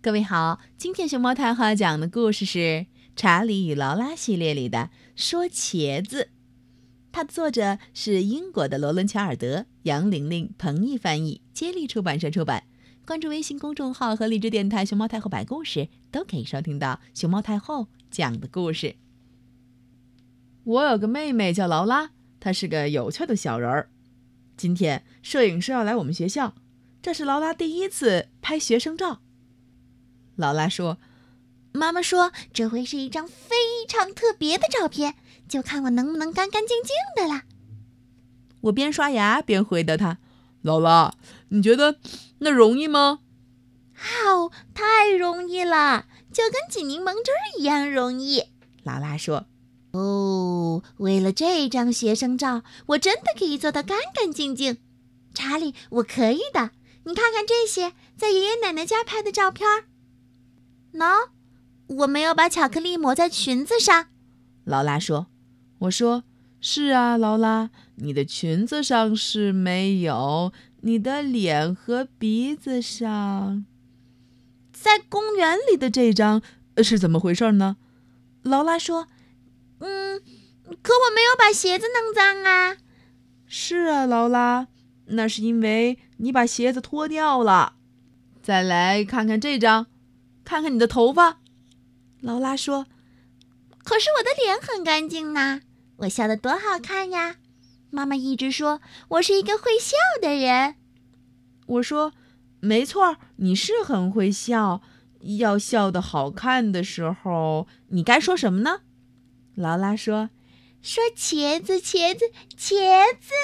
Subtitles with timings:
[0.00, 2.58] 各位好，今天熊猫太后要讲的故事是
[3.16, 4.78] 《查理与劳拉》系列里的
[5.16, 6.22] 《说茄子》，
[7.10, 12.62] 它的作者是英国的罗伦·乔尔德，杨玲玲、彭毅翻译，接力出版社出版。
[13.04, 18.94] 关注微信公众号和荔枝电台“熊猫太后”摆故事，都可以收听到熊猫太后讲的故事。
[20.62, 23.90] 我有个妹妹叫劳拉，她是个有趣的小人儿。
[24.56, 26.54] 今天摄影师要来我们学校，
[27.02, 29.22] 这是劳拉第一次拍学生照。
[30.38, 30.98] 劳拉说
[31.74, 33.56] ：“妈妈说这会是一张非
[33.88, 35.16] 常特别的照片，
[35.48, 37.42] 就看我能不能干干净净的了。”
[38.62, 40.18] 我边刷牙边回答他
[40.62, 41.14] ：“劳拉，
[41.48, 41.98] 你觉得
[42.38, 43.18] 那容易吗
[44.24, 48.44] ？”“哦，太容易了，就跟挤柠檬汁儿一样容易。”
[48.84, 49.46] 劳拉说。
[49.90, 54.78] “哦，为了这张学生照，我真的可以做到干干净净。”
[55.34, 56.70] 查理，我可以的。
[57.04, 59.66] 你看看这些在爷爷奶奶家拍的照片。
[60.94, 61.30] 喏，
[61.86, 64.06] 我没有把巧克力抹在裙子上。
[64.64, 65.28] 劳拉说
[65.80, 66.24] ：“我说
[66.60, 73.64] 是啊，劳拉，你的裙子上是没有，你的脸和鼻子上。
[74.72, 76.42] 在公园里的这张
[76.82, 77.76] 是怎么回事呢？”
[78.42, 79.08] 劳拉说
[79.80, 80.20] ：“嗯，
[80.82, 82.76] 可我没有把鞋子弄脏啊。”
[83.46, 84.68] 是啊，劳拉，
[85.06, 87.74] 那是因为你把鞋子脱掉了。
[88.42, 89.86] 再来看看这张。
[90.48, 91.40] 看看你的头发，
[92.22, 92.86] 劳拉说
[93.84, 95.60] ：“可是我的脸很干净呢，
[95.98, 97.36] 我笑得多好看呀！”
[97.92, 100.76] 妈妈一直说我是一个会笑的人。
[101.66, 102.14] 我说
[102.60, 104.80] ：“没错，你是很会笑。
[105.40, 108.80] 要笑得好看的时候，你该说什么呢？”
[109.54, 110.30] 劳拉说
[110.80, 112.24] ：“说茄子，茄子，
[112.56, 113.34] 茄子。”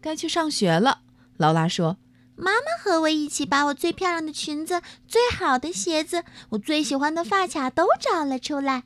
[0.00, 1.02] 该去上学了，
[1.36, 1.98] 劳拉说。
[2.40, 8.84] 妈妈和我一起把我最漂亮的裙子、最好的鞋子、我最喜欢的发卡都找了出来，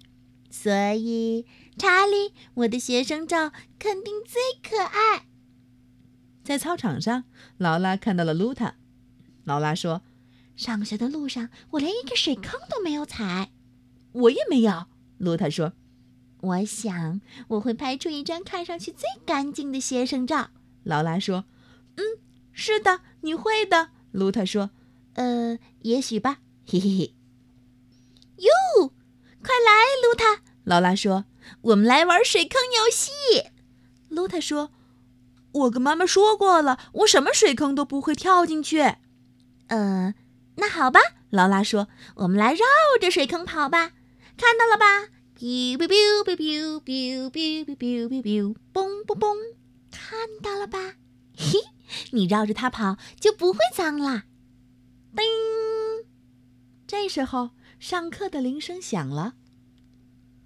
[0.50, 1.44] 所以
[1.76, 5.26] 查理，我的学生照肯定最可爱。
[6.42, 7.24] 在操场上，
[7.58, 8.76] 劳拉看到了露塔。
[9.44, 10.00] 劳拉说
[10.56, 13.50] ：“上学的路上，我连一个水坑都没有踩。”
[14.12, 14.86] 我也没有。
[15.18, 15.74] 露塔说
[16.40, 20.48] ：“我想我会拍出一张看上去最干净的学生照。”
[20.84, 21.44] 劳拉说
[21.96, 22.02] ：“嗯，
[22.52, 24.70] 是的。”你会的，卢塔说
[25.14, 27.14] ：“呃，也许吧。”嘿嘿嘿。
[28.38, 28.92] 哟，
[29.40, 30.42] 快来，卢塔！
[30.64, 31.26] 劳拉说
[31.62, 33.10] ：“我们来玩水坑游戏。”
[34.10, 34.72] 卢塔说
[35.52, 38.94] ：“我跟妈妈说过了，我什么水坑都不会跳进去。”
[39.68, 40.14] 呃，
[40.56, 40.98] 那好吧，
[41.30, 41.86] 劳拉说
[42.16, 42.64] ：“我们来绕
[43.00, 43.92] 着水坑跑吧。”
[44.36, 49.36] 看到了吧？biu biu biu biu biu biu biu biu biu，嘣嘣嘣！
[49.92, 50.94] 看到了吧？
[51.36, 51.60] 嘿。
[52.10, 54.24] 你绕着它跑就不会脏啦。
[55.14, 55.24] 叮！
[56.86, 59.34] 这时候上课的铃声响了。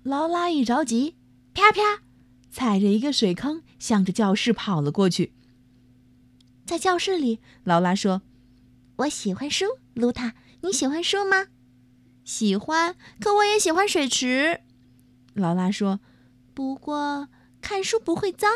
[0.03, 1.17] 劳拉一着急，
[1.55, 2.03] 啪啪，
[2.51, 5.33] 踩着一个水坑，向着教室跑了过去。
[6.65, 8.23] 在教室里，劳拉说
[8.99, 9.65] ：“我喜欢书。”
[9.95, 11.47] 露塔，你喜欢书吗？
[12.25, 14.61] 喜欢，可我也喜欢水池。
[15.35, 16.01] 劳拉说
[16.55, 17.29] ：“不过
[17.61, 18.51] 看书不会脏。”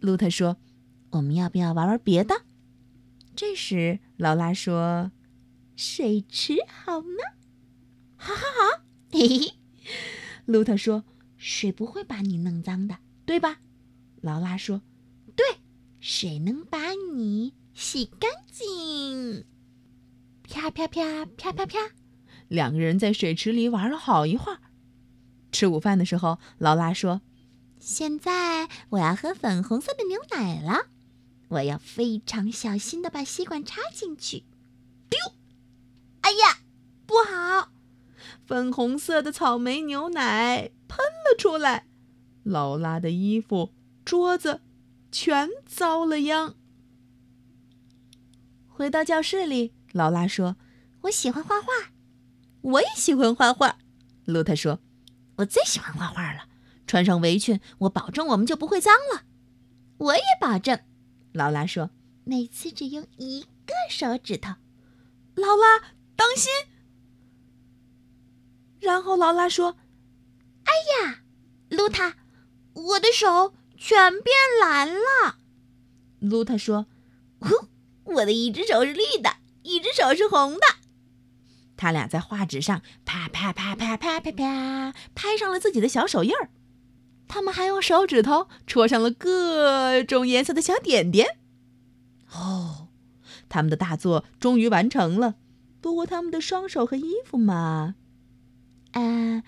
[0.00, 0.56] 露塔说。
[1.14, 2.42] 我们要不要玩玩别的？
[3.36, 5.12] 这时，劳拉说
[5.76, 7.08] ：“水池好吗。”
[8.16, 9.54] 好好好，嘿嘿。
[10.44, 11.04] 露特说
[11.38, 13.60] ：“水不会把你弄脏的，对吧？”
[14.22, 14.82] 劳拉说
[15.36, 15.44] ：“对，
[16.00, 19.44] 水能把你洗干净。”
[20.48, 21.78] 啪啪啪啪啪啪，
[22.48, 24.58] 两个人在水池里玩了好一会儿。
[25.52, 27.22] 吃午饭的时候，劳拉说
[27.78, 30.86] ：“现在我要喝粉红色的牛奶了。”
[31.48, 34.44] 我要非常小心的把吸管插进去。
[35.08, 35.18] 丢！
[36.22, 36.58] 哎呀，
[37.06, 37.72] 不好！
[38.46, 41.86] 粉红色的草莓牛奶喷了出来，
[42.42, 43.72] 劳拉的衣服、
[44.04, 44.60] 桌子
[45.12, 46.54] 全遭了殃。
[48.68, 50.56] 回到教室里，劳拉说
[51.02, 51.68] ：“我喜欢画画。”
[52.60, 53.78] 我也喜欢画画。
[54.24, 54.80] 露塔说
[55.36, 56.48] ：“我最喜欢画画了。
[56.86, 59.24] 穿上围裙，我保证我们就不会脏了。”
[59.98, 60.80] 我也保证。
[61.34, 61.90] 劳拉说
[62.22, 64.54] ：“每次只用一个手指头。”
[65.34, 65.80] 劳拉，
[66.14, 66.48] 当心！
[68.78, 69.76] 然后劳拉说
[70.62, 70.72] ：“哎
[71.08, 71.24] 呀，
[71.70, 72.14] 露塔，
[72.74, 75.38] 我的手全变蓝了。”
[76.22, 76.86] 露塔说
[77.40, 77.66] ：“呼，
[78.04, 80.60] 我的一只手是绿的，一只手是红的。”
[81.76, 86.48] 他俩在画纸上啪啪啪啪啪啪啪拍上了自己的小手印儿。
[87.26, 91.38] 他们还用手指头戳上了各种颜色的小点点。
[92.32, 92.88] 哦，
[93.48, 95.36] 他们的大作终于完成了。
[95.80, 97.94] 不过他们的双手和衣服嘛……
[98.92, 99.42] 呃，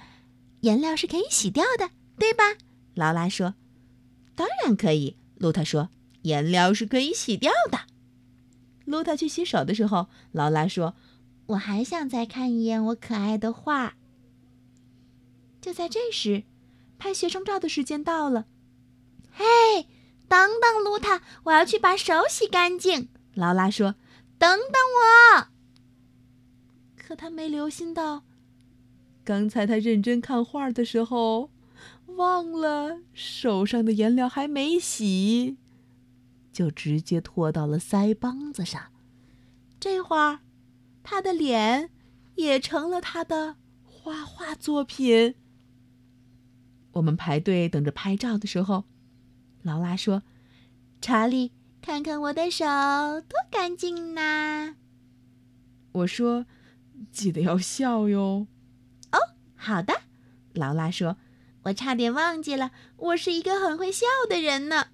[0.60, 2.42] 颜料是可以洗掉的，对吧？
[2.94, 3.54] 劳拉说
[4.34, 5.90] ：“当然可以。”露塔说
[6.22, 7.80] ：“颜料是可以洗掉的。”
[8.84, 10.94] 露塔去洗手的时候，劳拉说
[11.46, 13.94] ：“我还想再看一眼我可爱的画。”
[15.60, 16.44] 就在这时，
[16.98, 18.46] 拍学生照的时间到了。
[19.30, 19.44] 嘿，
[20.28, 23.08] 等等，露塔，我要去把手洗干净。
[23.34, 23.96] 劳拉说
[24.38, 24.80] ：“等等
[25.36, 25.48] 我。”
[26.96, 28.24] 可他没留心到，
[29.24, 31.50] 刚才他认真看画的时候，
[32.06, 35.58] 忘了手上的颜料还没洗，
[36.52, 38.90] 就直接拖到了腮帮子上。
[39.78, 40.40] 这会儿，
[41.04, 41.90] 他的脸
[42.36, 45.34] 也成了他的画画作品。
[46.96, 48.84] 我们排队等着拍照的时候，
[49.62, 50.22] 劳拉说
[51.02, 51.52] ：“查理，
[51.82, 54.76] 看看我的手多干净呐！”
[55.92, 56.46] 我说
[57.12, 58.46] ：“记得要笑哟。”
[59.12, 59.18] 哦，
[59.54, 60.02] 好的。
[60.54, 61.18] 劳拉说
[61.64, 64.86] ：“我差点忘记了，我是一个很会笑的人呢。”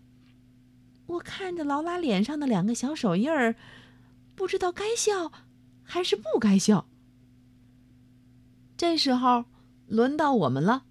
[1.06, 3.54] 我看着劳拉脸上的两个小手印儿，
[4.34, 5.30] 不知道该笑
[5.84, 6.88] 还是不该笑。
[8.76, 9.44] 这时候
[9.86, 10.86] 轮到我们了。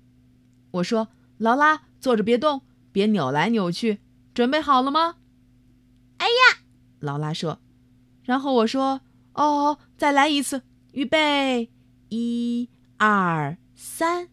[0.72, 4.00] 我说：“劳拉，坐着别动，别扭来扭去，
[4.34, 5.18] 准备好了吗？”
[6.18, 6.60] 哎呀，
[7.00, 7.60] 劳拉说。
[8.24, 9.02] 然后我说
[9.34, 10.64] ：“哦，再来一次，
[10.94, 11.70] 预备，
[12.10, 14.30] 一、二、三。”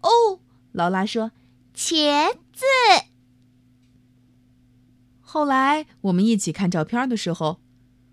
[0.00, 0.40] 哦，
[0.72, 1.32] 劳拉说
[1.74, 2.64] ：“茄子。”
[5.20, 7.60] 后来我们一起看照片的时候，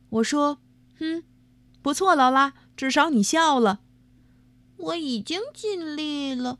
[0.10, 0.58] 我说
[1.00, 1.24] ：“哼，
[1.82, 3.82] 不错，劳拉，至少你笑了。”
[4.78, 6.58] 我已经尽力了。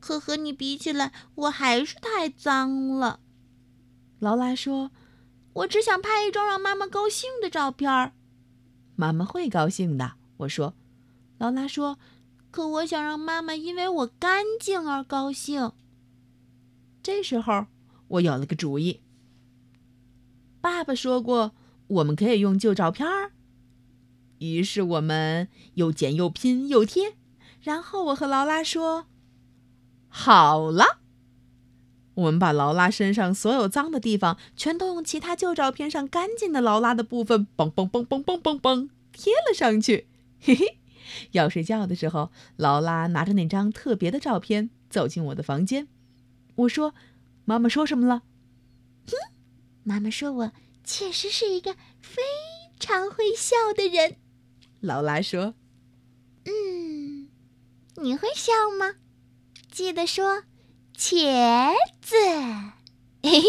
[0.00, 3.20] 可和你比起来，我还是太脏了。
[4.18, 4.90] 劳拉说
[5.54, 8.12] ：“我只想拍一张让妈妈高兴的照片。”
[8.96, 10.74] 妈妈会高兴的，我说。
[11.38, 11.98] 劳拉说
[12.50, 15.72] ：“可我想让妈妈因为我干净而高兴。”
[17.02, 17.66] 这时候，
[18.08, 19.00] 我有了个主意。
[20.60, 21.52] 爸爸说过，
[21.88, 23.32] 我们可以用旧照片儿。
[24.38, 27.16] 于是我们又剪又拼又贴，
[27.60, 29.06] 然后我和劳拉说。
[30.18, 31.00] 好了，
[32.14, 40.08] 我们把劳拉身上所有脏的地方，全都用其他旧照片上干净的劳拉的部分，嘣嘣嘣嘣嘣嘣嘣贴了上去。
[40.40, 40.78] 嘿嘿，
[41.32, 45.86] 要睡觉的时候，劳拉拿着那张特别的照片走进我的房间。
[46.54, 46.94] 我说
[47.44, 48.22] ：“妈妈说什么了？”
[49.06, 49.12] 哼，
[49.84, 50.52] 妈妈说我
[50.82, 52.22] 确实是一个非
[52.80, 54.16] 常会笑的人。
[54.80, 55.54] 劳拉说
[56.46, 57.28] ：“嗯，
[57.96, 58.94] 你会笑吗？”
[59.76, 60.42] 记得说，
[60.96, 62.16] 茄子，
[63.22, 63.46] 嘿嘿。